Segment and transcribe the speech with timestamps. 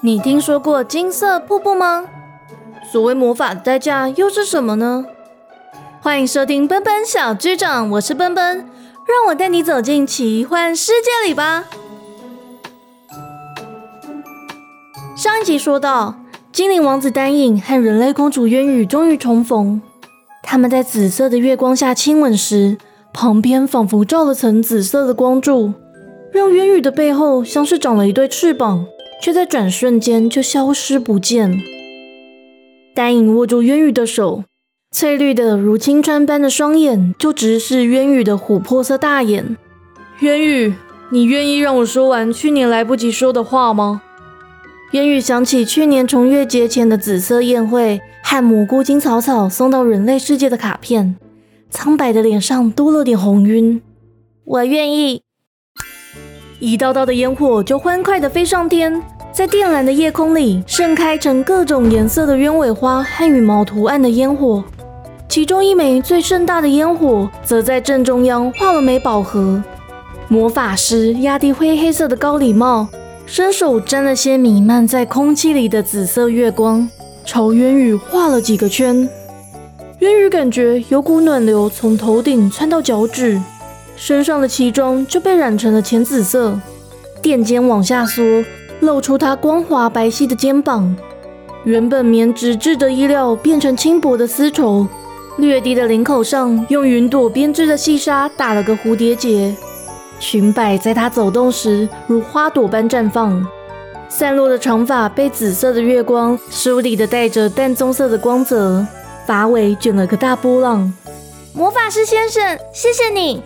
[0.00, 2.06] 你听说过金色瀑布吗？
[2.90, 5.04] 所谓魔法的代价又是什么呢？
[6.00, 8.56] 欢迎收听奔奔小局长，我是奔奔，
[9.06, 11.64] 让我带你走进奇幻世界里吧。
[15.14, 16.14] 上一集说到，
[16.50, 19.82] 精灵王子丹影和人类公主渊羽终于重逢，
[20.42, 22.78] 他们在紫色的月光下亲吻时，
[23.12, 25.74] 旁边仿佛罩了层紫色的光柱，
[26.32, 28.86] 让渊羽的背后像是长了一对翅膀。
[29.20, 31.60] 却在转瞬间就消失不见。
[32.94, 34.44] 丹影握住渊羽的手，
[34.92, 39.56] 翠绿的如青川般的双眼就直视渊羽的琥珀色大眼。
[40.20, 40.74] 渊羽，
[41.10, 44.02] 你愿意让我说完去年来不及说的话吗？
[44.92, 51.16] 渊羽想起去年重月节前的紫色宴会和蘑菇金草草送到人类世界的卡片，
[51.70, 53.82] 苍白的脸上多了点红晕。
[54.44, 55.22] 我愿意。
[56.60, 59.00] 一道道的烟火就欢快地飞上天，
[59.32, 64.64] 在靛蓝的夜空里盛开成各种颜色的鸢尾花和羽毛图案的烟火。
[65.28, 69.62] 其中一枚最盛大的烟火，则在正中央画了枚宝盒。
[70.26, 72.88] 魔法师压低灰黑色的高礼帽，
[73.24, 76.88] 伸手沾了些弥漫在空气里的紫色月光，
[77.24, 79.08] 朝渊羽画了几个圈。
[80.00, 83.40] 渊羽感觉有股暖流从头顶窜到脚趾。
[84.00, 86.58] 身上的奇装就被染成了浅紫色，
[87.20, 88.22] 垫肩往下缩，
[88.80, 90.96] 露出她光滑白皙的肩膀。
[91.64, 94.86] 原本棉质质的衣料变成轻薄的丝绸，
[95.36, 99.54] 略低的领口上用云朵编织的细纱打了个蝴蝶结。
[100.20, 103.44] 裙摆在她走动时如花朵般绽放，
[104.08, 108.86] 散落的长发被紫色的月光梳理的带着淡棕色的光泽，
[109.26, 110.92] 发尾卷了个大波浪。
[111.52, 113.42] 魔法师先生，谢谢你。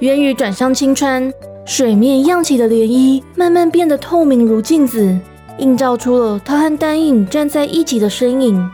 [0.00, 1.32] 渊羽转向青川，
[1.64, 5.18] 水面漾起的涟漪慢慢变得透明如镜子，
[5.56, 8.70] 映照出了他和丹影站在一起的身影。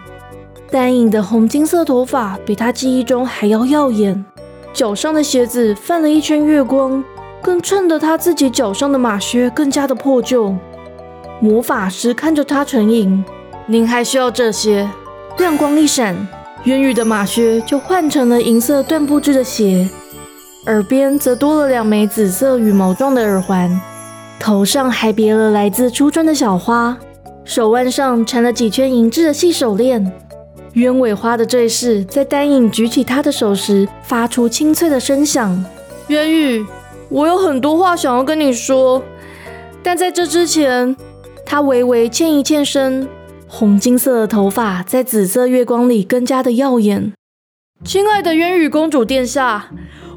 [0.68, 4.24] 丹影的红金色头发比他记忆中还要耀眼，
[4.72, 7.04] 脚上的鞋子泛了一圈月光，
[7.40, 10.52] 更衬得他自己脚上的马靴更加的破旧。
[11.38, 13.24] 魔法师看着他沉吟
[13.66, 14.90] ：“您还需要这些？”
[15.38, 16.16] 亮光一闪，
[16.64, 19.88] 渊羽的马靴就换成了银色缎布制的鞋。
[20.66, 23.80] 耳边则多了两枚紫色羽毛状的耳环，
[24.38, 26.96] 头上还别了来自初春的小花，
[27.44, 30.12] 手腕上缠了几圈银质的细手链。
[30.74, 35.64] 鸢尾花的坠饰在丹影举起他的手时发出清脆的声响。
[36.06, 36.64] 渊羽，
[37.08, 39.02] 我有很多话想要跟你说，
[39.82, 40.96] 但在这之前，
[41.44, 43.08] 他微微欠一欠身，
[43.48, 47.12] 红金色的头发在紫色月光里更加的耀眼。
[47.84, 49.70] 亲爱的渊羽公主殿下。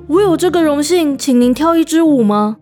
[0.08, 2.58] 我有这个荣幸，请您跳一支舞吗？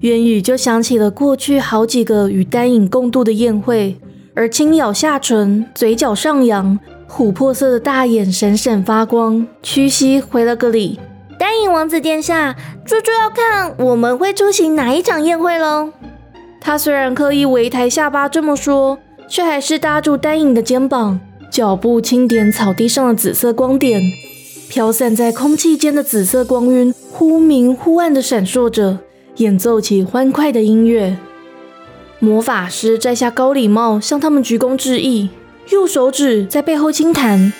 [0.00, 3.98] 渊羽就想起了过去好几个与丹影共度的宴会，
[4.34, 10.98] 而轻咬下唇，嘴角上扬，琥珀色的大眼闪闪发光，屈膝回了个礼。
[11.38, 12.56] 丹影王子殿下，
[12.86, 15.90] 这就要看我们会出席哪一场宴会喽。
[16.62, 24.00] 他虽然刻意微抬下巴这么说，却还是搭住丹影的肩膀，脚步轻点草地上的紫色光点。
[24.68, 28.98] 飘散在空气间的紫色光晕，忽明忽暗的闪烁着，
[29.36, 31.16] 演奏起欢快的音乐。
[32.18, 35.28] 魔法师摘下高礼帽，向他们鞠躬致意，
[35.70, 37.52] 右手指在背后轻弹，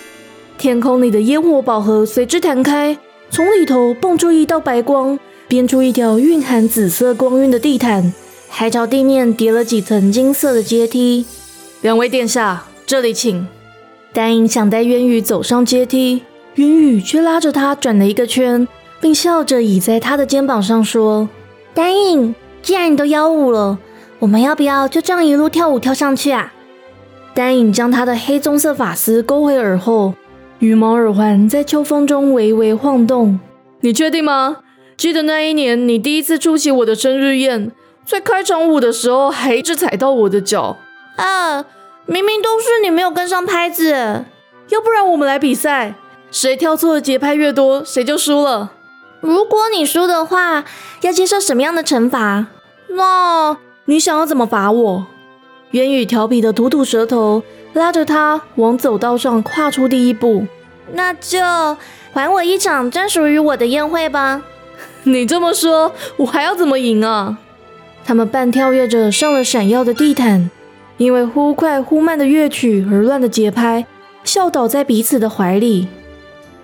[0.57, 2.97] 天空里的烟火宝盒随之弹开，
[3.29, 8.13] 从里头蹦出一道白光，编出一条蕴含紫色光晕的地毯，
[8.49, 11.25] 还朝地面叠了几层金色的阶梯。
[11.81, 13.47] 两位殿下，这里请。
[14.13, 16.23] 丹影想带渊羽走上阶梯。
[16.57, 18.67] 云雨却拉着他转了一个圈，
[18.99, 21.29] 并笑着倚在他的肩膀上说
[21.75, 23.77] ：“丹影，既然你都邀舞了，
[24.17, 26.51] 我们要不要就这样一路跳舞跳上去啊？”
[27.35, 30.15] 丹影将他的黑棕色发丝勾回耳后，
[30.57, 33.39] 羽毛耳环在秋风中微微晃动。
[33.81, 34.57] 你确定吗？
[34.97, 37.71] 记得那一年你第一次出席我的生日宴，
[38.03, 40.75] 在开场舞的时候还一直踩到我的脚。
[41.17, 41.63] 啊，
[42.07, 44.25] 明明都是你没有跟上拍子，
[44.69, 45.93] 要不然我们来比赛。
[46.29, 48.73] 谁跳错的节拍越多，谁就输了。
[49.21, 50.65] 如果你输的话，
[51.01, 52.47] 要接受什么样的惩罚？
[52.89, 55.07] 那你想要怎么罚我？
[55.71, 57.43] 渊宇调皮的吐吐舌头，
[57.73, 60.45] 拉着他往走道上跨出第一步。
[60.93, 61.39] 那就
[62.13, 64.41] 还我一场专属于我的宴会吧。
[65.03, 67.37] 你这么说，我还要怎么赢啊？
[68.05, 70.49] 他们半跳跃着上了闪耀的地毯，
[70.97, 73.85] 因为忽快忽慢的乐曲而乱的节拍，
[74.23, 75.87] 笑倒在彼此的怀里。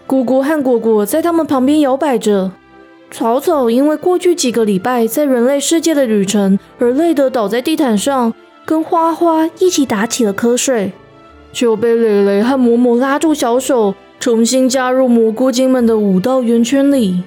[0.06, 2.52] 姑姑和果果在他们旁边摇摆着，
[3.10, 8.34] 草草因为过去几个礼拜在人类世界的旅程而累得倒在地毯上，
[8.66, 10.92] 跟花花一起打起了瞌睡，
[11.52, 17.24] 就被蕾蕾和嬷嬷拉住小手，重新加入蘑菇精们的舞蹈圆圈里。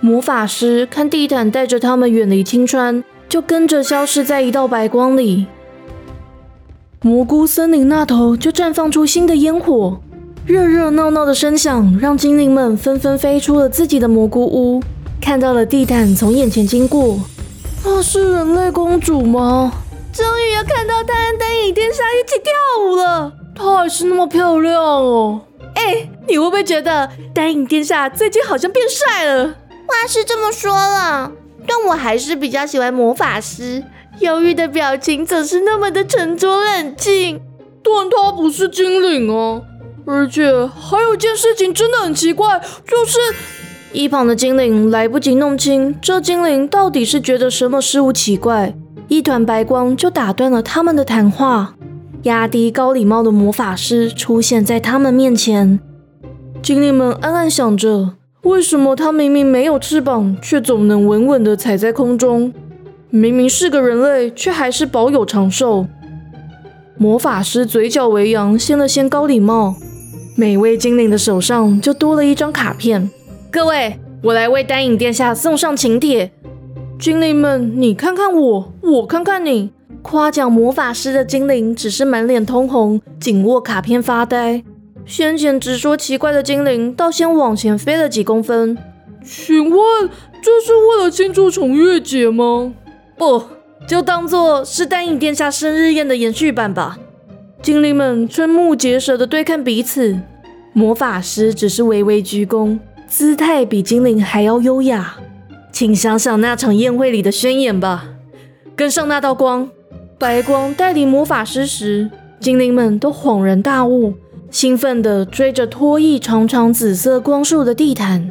[0.00, 5.46] 魔法师看地毯带着他们远离青川，就跟着消失在一道白光里。
[7.00, 9.98] 蘑菇森林那头就绽放出新的烟火。
[10.46, 14.82] 热热闹闹的声响让精灵们纷纷飞出了自己的蘑菇屋，
[15.18, 17.18] 看到了地毯从眼前经过。
[17.82, 19.72] 那是人类公主吗？
[20.12, 22.52] 终于要看到她和丹影殿下一起跳
[22.84, 23.32] 舞了。
[23.54, 25.40] 她还是那么漂亮哦。
[25.76, 29.46] 哎，你会不会觉得丹影殿下最近好像变帅了？
[29.86, 31.32] 话是这么说了，
[31.66, 33.82] 但我还是比较喜欢魔法师。
[34.20, 37.40] 忧郁的表情总是那么的沉着冷静。
[37.82, 39.62] 但他不是精灵哦。
[40.06, 43.18] 而且还有件事情真的很奇怪，就是
[43.92, 48.74] 一旁的精灵来不及弄清这精灵到底是觉得什么事物奇怪，
[49.08, 51.74] 一团白光就打断了他们的谈话。
[52.24, 55.78] 压低高礼帽的魔法师出现在他们面前，
[56.62, 62.52] 精灵们暗暗想着：为什么他明明没有翅膀，却总能稳稳地踩在空中？
[63.10, 65.86] 明明是个人类，却还是保有长寿。
[66.96, 69.76] 魔法师嘴角微扬，掀了掀高礼帽。
[70.36, 73.08] 每位精灵的手上就多了一张卡片。
[73.52, 76.32] 各位，我来为丹影殿下送上请帖。
[76.98, 79.70] 精灵们，你看看我，我看看你。
[80.02, 84.64] 夸奖魔法师的精灵只是满脸通红，紧握卡片发呆。
[85.06, 88.76] 先前直说奇怪的精灵倒先往前飞了几公分。
[89.24, 90.10] 请问
[90.42, 92.74] 这是为了庆祝重月节吗？
[93.16, 93.44] 不，
[93.86, 96.98] 就当做是丹影殿下生日宴的延续版吧。
[97.64, 100.18] 精灵们瞠目结舌地对看彼此，
[100.74, 102.78] 魔法师只是微微鞠躬，
[103.08, 105.14] 姿态比精灵还要优雅。
[105.72, 108.10] 请想想那场宴会里的宣言吧。
[108.76, 109.70] 跟上那道光，
[110.18, 114.12] 白光带领魔法师时，精灵们都恍然大悟，
[114.50, 118.30] 兴奋地追着拖曳长长紫色光束的地毯。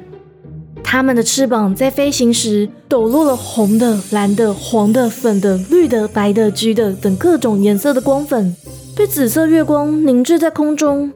[0.84, 8.56] 他们的翅膀在飞行时抖落了红的、蓝的、黄的、粉的、绿的、白的、橘的等各种颜色的光粉。
[8.96, 11.12] 被紫色月光凝滞在空中，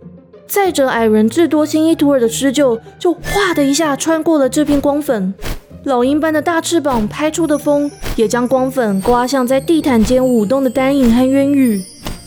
[0.48, 5.32] 载着矮人智多星伊图尔的狮鹫就哗的一下穿过了这片光粉，
[5.84, 11.80] 老鹰般的大翅膀拍出的风也将光粉刮向在地毯间舞动的丹影和渊羽，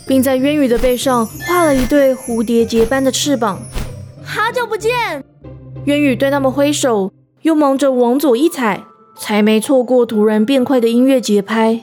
[0.06, 3.60] 并在渊羽的背上画了一对蝴蝶结般的翅膀。
[4.22, 4.90] 好久不见！
[5.86, 7.10] 渊羽对他们挥手，
[7.42, 8.84] 又忙着往左一踩，
[9.16, 11.80] 才没错过突然变快的音乐节拍。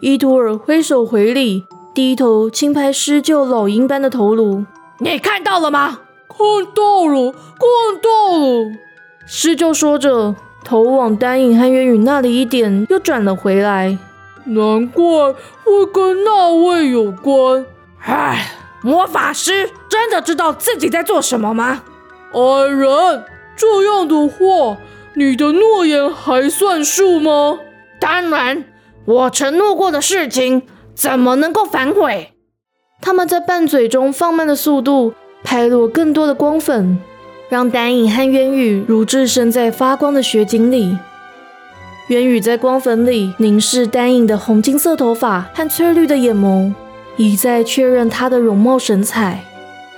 [0.00, 1.64] 伊图尔挥手回礼。
[1.98, 4.64] 低头轻拍施救老鹰般的头颅，
[4.98, 5.98] 你看到了吗？
[6.28, 6.38] 看
[6.72, 8.70] 到了，看到了。
[9.26, 13.98] 施救说着，头往丹影和渊羽那里一点，又转了回来。
[14.44, 15.02] 难怪
[15.64, 17.66] 会跟那位有关。
[17.98, 21.82] 唉，魔法师真的知道自己在做什么吗？
[22.32, 23.24] 矮人，
[23.56, 24.76] 这样的话，
[25.14, 27.58] 你的诺言还算数吗？
[27.98, 28.64] 当然，
[29.04, 30.62] 我承诺过的事情。
[30.98, 32.32] 怎么能够反悔？
[33.00, 35.14] 他们在拌嘴中放慢了速度，
[35.44, 36.98] 拍落更多的光粉，
[37.48, 40.98] 让丹影和渊羽如置身在发光的雪景里。
[42.08, 46.72] 渊羽在光粉里凝视丹影的红金色头发和翠绿的眼眸，
[47.16, 49.44] 一再确认她的容貌神采。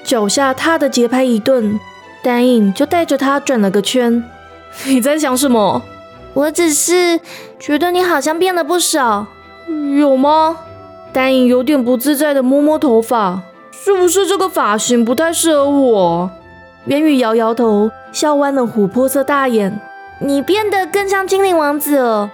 [0.04, 1.80] 脚下踏的节拍一顿，
[2.23, 4.23] 丹影就带着他转了个圈。
[4.85, 5.80] 你在想什么？
[6.35, 7.19] 我只是
[7.59, 9.26] 觉得你好像变了不少，
[9.99, 10.59] 有吗？
[11.12, 16.31] 丹影有点不自在的摸摸头发，是不是这个发型不太适合我？
[16.87, 19.81] 渊宇摇摇头，笑弯了琥珀色大眼。
[20.21, 22.31] 你变得更像精灵王子了。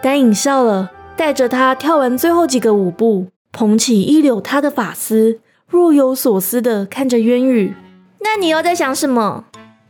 [0.00, 7.74] 丹影笑了，带着他跳完最后几个舞步，捧起一绺他的发丝，若有所思的看着渊宇。
[8.20, 9.44] 那你又在想什么？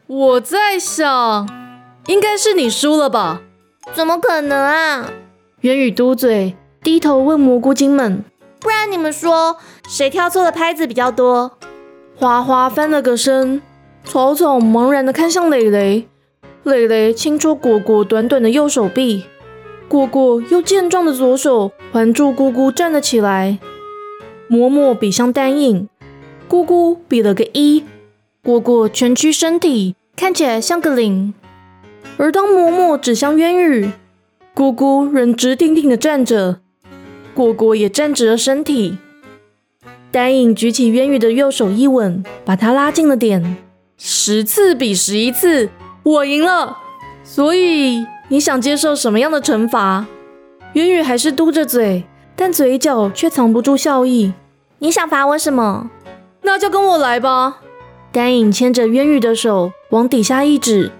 [0.06, 1.48] 我在想，
[2.06, 3.42] 应该是你输了吧？
[3.92, 5.10] 怎么可能啊？
[5.60, 6.56] 渊宇嘟嘴。
[6.82, 8.24] 低头问蘑菇精们
[8.58, 9.56] ：“不然你们说
[9.88, 11.52] 谁跳错的拍子比较多？”
[12.16, 13.62] 花花翻了个身，
[14.04, 16.08] 草草茫然的看向蕾蕾。
[16.64, 19.24] 蕾蕾轻戳果果短短的右手臂，
[19.86, 23.60] 果果又健壮的左手环住姑姑站了起来。
[24.50, 25.88] 嬷嬷比向单影，
[26.48, 27.84] 姑姑比了个一，
[28.42, 31.32] 果果蜷曲身体，看起来像个零。
[32.16, 33.92] 而当嬷嬷指向渊羽，
[34.52, 36.58] 姑姑仍直挺挺的站着。
[37.34, 38.98] 果果也站直了身体，
[40.10, 43.56] 丹影举起渊羽的右手一吻，把他拉近了点。
[43.96, 45.70] 十次比十一次，
[46.02, 46.78] 我赢了。
[47.24, 50.06] 所以你想接受什么样的惩罚？
[50.74, 52.04] 渊羽还是嘟着嘴，
[52.36, 54.32] 但嘴角却藏不住笑意。
[54.80, 55.90] 你想罚我什么？
[56.42, 57.60] 那就跟我来吧。
[58.10, 60.90] 丹影牵着渊羽的手往底下一指，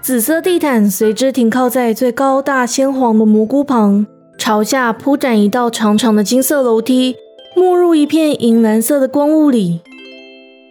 [0.00, 4.06] 紫色地毯随之停靠在最高大鲜黄的蘑菇旁，
[4.38, 7.16] 朝下铺展一道长长的金色楼梯，
[7.56, 9.80] 没入一片银蓝色的光雾里。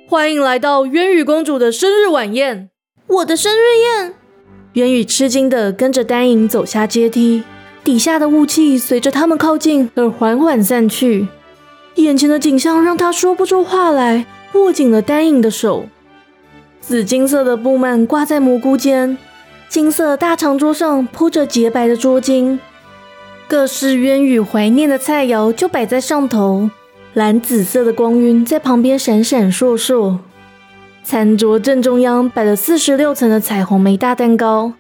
[0.08, 2.70] 欢迎来到渊羽公主的生日晚宴。
[3.08, 4.13] 我的生日宴。
[4.74, 7.43] 渊羽吃惊地跟着丹影走下阶梯，
[7.84, 11.27] 底下的雾气随着他们靠近而缓缓散去。
[11.96, 15.86] 眼前的景象让他说不出话来，握紧了丹影的手。
[16.79, 19.17] 紫金色的布幔挂在蘑菇间，
[19.70, 22.60] 金色大长桌上铺着洁白的桌巾，
[23.47, 26.69] 各式渊羽怀念的菜肴就摆在上头。
[27.13, 30.17] 蓝紫色的光晕在旁边闪闪烁烁。
[31.03, 34.73] 餐桌正中央摆了四十六层的彩虹梅大蛋糕，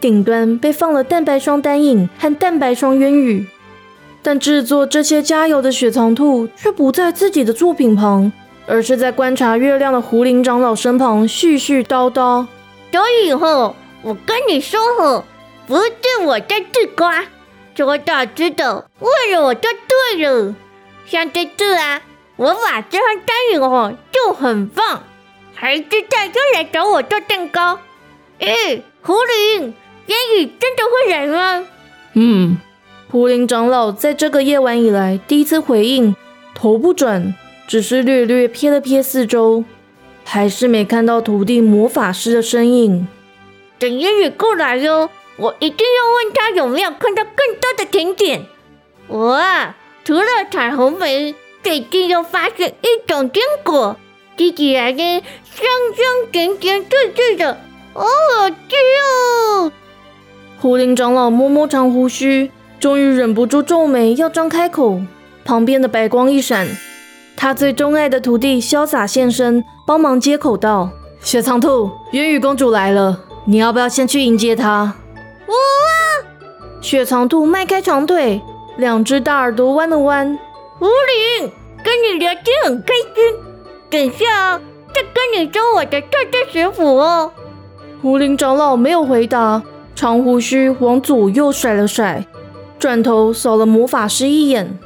[0.00, 3.46] 顶端被放了蛋白霜丹影和蛋白霜渊羽。
[4.22, 8.32] 但制作这些佳肴的雪藏兔却不在自己的作品旁，
[8.66, 12.46] 而是在观察月亮的狐灵长老身旁絮絮叨叨。
[12.90, 15.24] 所以后，我跟你说吼，
[15.68, 15.82] 不是
[16.24, 17.22] 我在自夸，
[17.86, 20.52] 做大知道为了我就对了。
[21.06, 22.02] 像这次啊，
[22.34, 25.04] 我把这份单影哦就很棒，
[25.54, 27.78] 还知道又来找我做蛋糕。
[28.40, 29.74] 诶，狐灵，
[30.06, 31.68] 烟雨真的会来吗？
[32.14, 32.58] 嗯。
[33.12, 36.16] 狐灵长老在这个夜晚以来第一次回应，
[36.54, 37.32] 头不转，
[37.68, 39.62] 只是略略瞥了瞥四周，
[40.24, 43.06] 还是没看到徒弟魔法师的身影。
[43.78, 45.08] 等烟雨过来哟，
[45.38, 48.44] 我一定要问他有没有看到更多的甜点。
[49.06, 53.96] 我啊，除了彩虹梅，最近又发现一种坚果，
[54.36, 55.66] 吃起来呢香
[55.96, 57.56] 香甜甜脆脆的，
[57.94, 58.56] 好好吃
[59.02, 59.72] 哦。
[60.60, 62.50] 狐灵长老摸摸长胡须。
[62.80, 65.00] 终于忍不住皱眉，要张开口。
[65.44, 66.68] 旁边的白光一闪，
[67.36, 70.90] 他最钟爱的徒弟潇洒现身，帮忙接口道
[71.20, 74.94] ：“雪藏兔，元羽公主来了，你要不要先去迎接她？”
[76.78, 76.82] 我。
[76.82, 78.40] 雪藏兔迈开长腿，
[78.76, 80.38] 两只大耳朵弯了弯。
[80.78, 81.50] 狐狸，
[81.84, 83.34] 跟你聊天很开心。
[83.90, 84.58] 等下
[84.94, 87.32] 再跟你说我的特特学府哦。
[88.00, 89.62] 狐灵长老没有回答，
[89.94, 92.24] 长胡须往左右甩了甩。
[92.78, 94.78] 转头扫了魔法师一眼，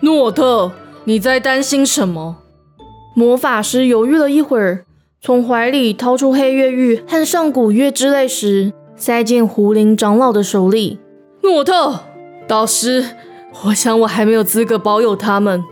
[0.00, 0.72] 诺特，
[1.04, 2.36] 你在担心什么？
[3.14, 4.86] 魔法师犹豫了一会儿，
[5.20, 10.98] 从怀里掏出黑月玉和上古月之泪石，塞进胡林长老的手里。
[11.44, 12.00] 诺特，
[12.48, 13.04] 导师，
[13.66, 15.62] 我想我还没有资格保有他们。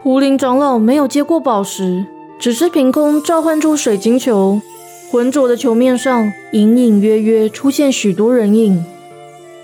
[0.00, 2.06] 狐灵长老没有接过宝石，
[2.38, 4.62] 只是凭空召唤出水晶球，
[5.10, 8.82] 浑浊的球面上隐隐约约出现许多人影。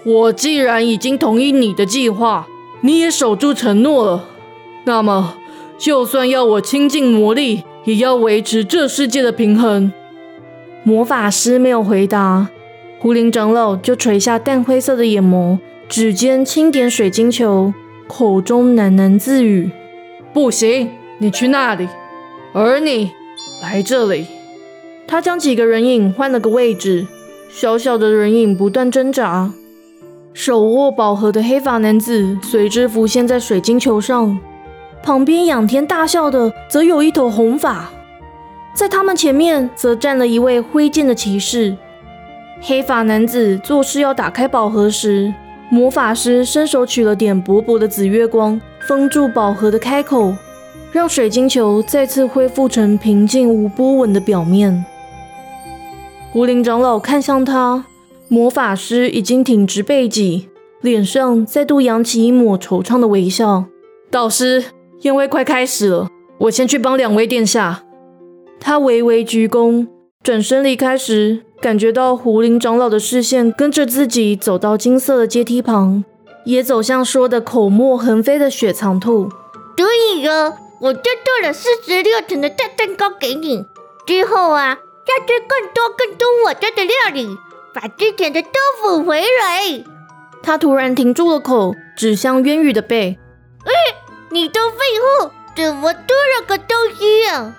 [0.04, 2.46] 我既然已经同意你的计划，
[2.82, 4.26] 你也守住承诺了，
[4.84, 5.36] 那么
[5.78, 9.90] 就算要我倾尽魔力，也要维持这世界的平衡。
[10.84, 12.50] 魔法师没有回答，
[13.02, 17.72] 胡林长老就垂下淡灰色的眼眸，指尖轻点水晶球，
[18.06, 19.70] 口中喃喃自语
[20.34, 21.88] ：“不行，你去那里，
[22.52, 23.12] 而你
[23.62, 24.26] 来这里。”
[25.08, 27.06] 他将几个人影换了个位置，
[27.48, 29.50] 小小的人影不断挣扎。
[30.34, 34.38] 手握宝盒的黑发男子随之浮现在水晶球上，
[35.02, 37.90] 旁边仰天大笑的则有一头红发，
[38.74, 41.74] 在他们前面则站了一位挥剑的骑士。
[42.62, 45.32] 黑发男子做事要打开宝盒时，
[45.70, 50.34] 魔法师伸手取了点薄薄的紫月光，封住宝盒的开口，
[50.92, 54.84] 让水晶球再次恢复成平静无波纹的表面。
[56.32, 57.86] 狐灵长老看向他。
[58.28, 60.50] 魔法师已经挺直背脊，
[60.82, 63.64] 脸上再度扬起一抹惆怅的微笑。
[64.08, 64.66] 导师，
[65.00, 67.82] 宴会快开始了，我先去帮两位殿下。
[68.60, 69.88] 他微微鞠躬，
[70.22, 76.04] 转身离开时，感觉到胡林长老的视线跟着自己走到金色的阶梯旁，
[76.44, 79.28] 也走向说的口沫横飞的雪藏兔。
[79.76, 83.64] 所以啊，我就做了四十六层的大蛋糕给你，
[84.06, 87.28] 之后啊，要吃更多更多我家的料理。
[87.72, 88.48] 把之前的都
[88.82, 89.84] 补回来。
[90.42, 93.18] 他突然停住了口，指向渊羽的背。
[93.64, 93.72] 哎，
[94.30, 97.54] 你的背后怎么多了个东西啊？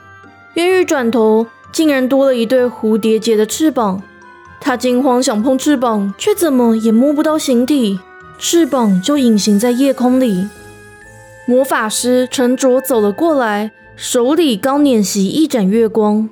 [0.55, 4.01] 渊羽转头，竟然多了一对蝴蝶结的翅膀。
[4.59, 7.99] 他惊慌想碰翅膀，却怎么也摸不到形体，
[8.37, 10.47] 翅膀就隐形在夜空里。
[11.47, 16.29] 魔法师沉着走了过来，手里刚捻熄一盏月光。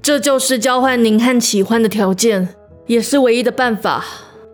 [0.00, 2.48] 这就是交换您和奇欢的条件。
[2.86, 4.04] 也是唯一的办法。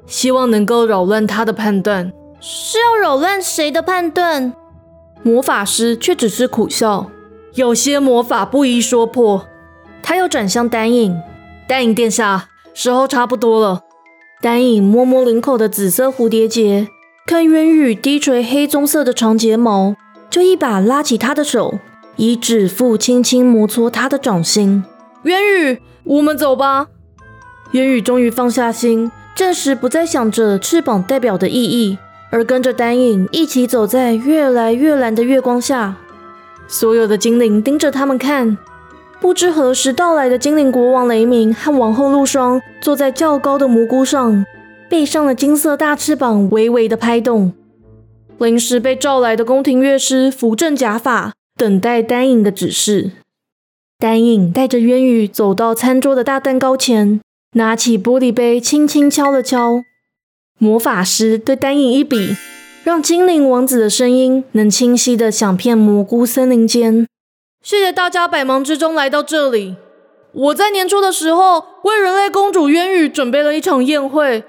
[0.06, 2.12] 希望能够扰乱他的判断。
[2.40, 4.52] 是要扰乱谁的判断？
[5.22, 7.10] 魔法师却只是苦笑。
[7.54, 9.46] 有些魔法不宜说破。
[10.02, 11.20] 他又转向丹影，
[11.66, 13.82] 丹影殿下，时候差不多了。
[14.40, 16.88] 丹影摸摸领口的紫色蝴蝶结，
[17.26, 19.96] 看渊羽低垂黑棕色的长睫毛，
[20.30, 21.78] 就一把拉起他的手，
[22.16, 24.84] 以指腹轻轻摩搓他的掌心。
[25.24, 26.86] 渊羽，我们走吧。
[27.72, 31.98] 渊羽终于放下心，暂时不再想着翅膀代表的意义，
[32.30, 35.96] 而跟着丹影一起走在越来越蓝的月光下。
[36.66, 38.56] 所有的精灵盯着他们看。
[39.20, 44.46] 不知何时到来的精灵国王雷鸣和王后露霜坐在较高的蘑菇上，
[44.88, 47.52] 背上的金色大翅膀微微的拍动。
[48.38, 53.10] 临时被召来的宫廷乐师扶正假发，等待丹影的指示。
[53.98, 57.20] 丹影带着渊羽走到餐桌的大蛋糕前，
[57.54, 59.82] 拿起玻璃杯，轻轻敲了敲。
[60.58, 62.36] 魔法师对丹影一比，
[62.84, 67.08] 让精灵王子的声音能清晰的响遍蘑菇森林间。
[67.62, 69.76] 谢谢大家百忙之中来到这里。
[70.32, 74.44] 我在年初的时候为人类公主渊羽准备了一场宴会，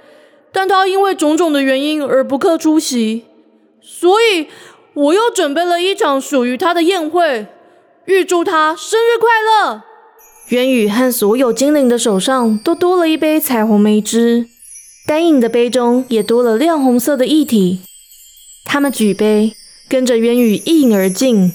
[0.51, 3.25] 但她因为种种的原因而不克出席，
[3.81, 4.47] 所以
[4.93, 7.47] 我又准备了一场属于她的宴会。
[8.05, 9.83] 预祝她生日快乐！
[10.49, 14.47] 渊羽和所有精灵的手上都多了一杯彩虹梅汁，
[15.05, 17.81] 丹影的杯中也多了亮红色的液体。
[18.65, 19.53] 他们举杯，
[19.87, 21.53] 跟着渊羽一饮而尽。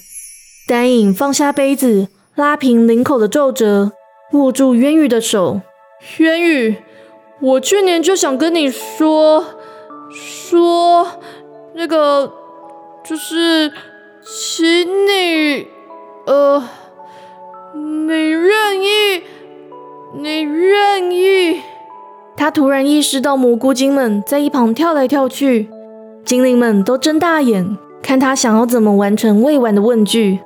[0.66, 3.92] 丹影放下杯子，拉平领口的皱褶，
[4.32, 5.60] 握住渊羽的手。
[6.16, 6.76] 渊羽，
[7.38, 9.44] 我去年就想跟你说，
[10.10, 11.06] 说
[11.74, 12.32] 那个，
[13.04, 13.70] 就是
[14.22, 14.64] 请
[15.06, 15.66] 你，
[16.24, 16.66] 呃，
[17.74, 19.22] 你愿意，
[20.14, 21.60] 你愿意。
[22.38, 25.68] 他突然意识到蘑菇精们在一旁跳来跳去，
[26.24, 30.40] 精灵们都睁大眼看他想要怎么完成未完的问句。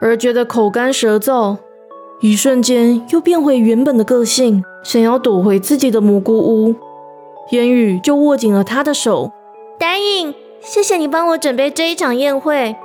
[0.00, 1.56] 而觉得口干舌燥，
[2.20, 6.74] 一瞬间又变回原本的个性，想要躲回自己的蘑菇屋。
[7.50, 9.30] 烟雨就握紧了他的手。
[9.78, 12.76] 答应，谢谢你帮我准备这一场宴会。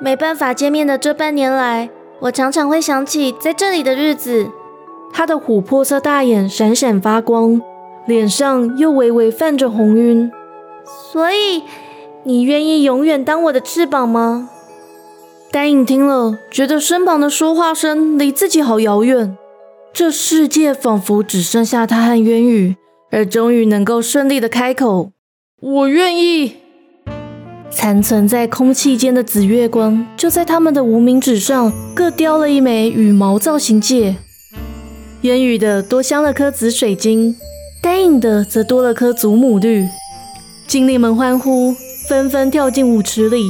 [0.00, 1.88] 没办法见面的这半年来，
[2.20, 4.50] 我常常会想起在这里的日子。
[5.12, 7.62] 他的琥珀色大眼闪闪发光，
[8.06, 10.30] 脸上又微微泛着红晕。
[11.12, 11.62] 所以，
[12.24, 14.50] 你愿意永远当我的翅膀吗？
[15.54, 19.38] 丹影听了，觉得身旁的说话声离自己好遥远，
[19.92, 22.74] 这世界仿佛只剩下他和渊羽，
[23.12, 25.12] 而终于能够顺利的开口
[25.62, 26.54] ：“我愿意。”
[27.70, 34.16] 残存在空气间的紫月光，就在他们的无名指上各雕了一枚羽毛造型戒。
[35.20, 37.36] 渊羽的多镶了颗紫水晶，
[37.80, 39.86] 丹影的则多了颗祖母绿。
[40.66, 41.72] 精灵们欢呼，
[42.08, 43.44] 纷纷跳进舞池里。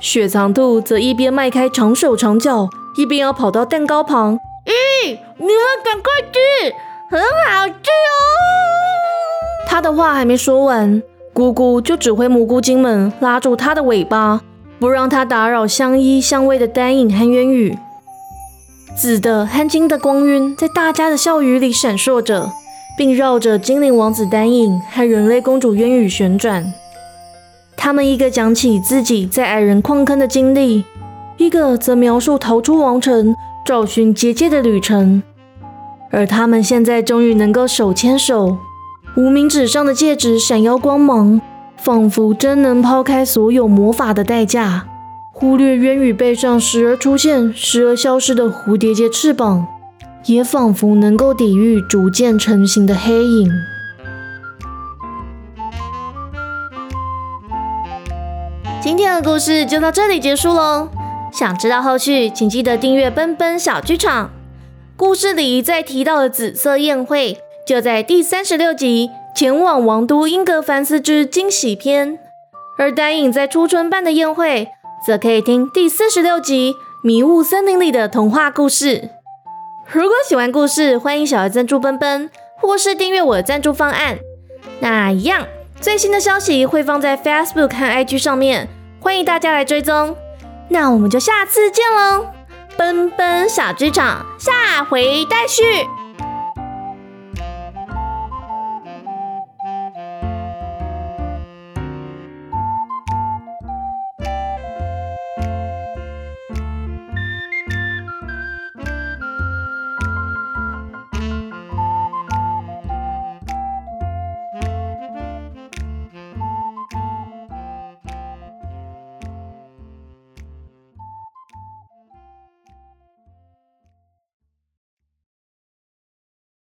[0.00, 4.38] 雪藏兔则一边迈开长手长脚，一边要跑到蛋糕旁。
[4.64, 6.74] 咦，你们赶快吃，
[7.10, 7.84] 很好吃哦！
[9.68, 11.02] 他的话还没说完，
[11.34, 14.40] 姑姑就指挥蘑菇精们拉住他的尾巴，
[14.78, 17.78] 不让他打扰相依相偎的丹影和渊羽。
[18.96, 22.50] 紫的和金的光晕在大家的笑语里闪烁着，
[22.96, 26.72] 并绕着精灵王子丹影和人类公主渊羽旋转。
[27.82, 30.84] 他们一个讲起自己在矮人矿坑的经历，
[31.38, 35.22] 一个则描述逃出王城、找寻结界的旅程。
[36.10, 38.58] 而他们现在终于能够手牵手，
[39.16, 41.40] 无名指上的戒指闪耀光芒，
[41.78, 44.86] 仿佛真能抛开所有魔法的代价，
[45.32, 49.66] 忽略渊羽背上时而出现、时而消失的蝴蝶结翅膀，
[50.26, 53.50] 也仿佛能够抵御逐渐成型的黑影。
[58.82, 60.88] 今天的故事就到这里结束喽。
[61.30, 64.30] 想知道后续，请记得订阅奔奔小剧场。
[64.96, 72.14] 故事里再提到的紫色宴会，就在第三十六集《前往王都英格凡斯之惊喜篇》。
[72.78, 74.68] 而丹影在初春办的宴会，
[75.06, 78.96] 则可以听第四十六集《迷雾森林里的童话故事》。
[79.92, 84.18] 如果喜欢故事，欢迎小额赞助奔奔，或是订阅我的赞助方案。
[84.80, 85.46] 那一样。
[85.80, 88.68] 最新的消息会放在 Facebook 和 IG 上面，
[89.00, 90.14] 欢迎大家来追踪。
[90.68, 92.26] 那我们就下次见喽，
[92.76, 95.62] 奔奔小剧场，下回待续。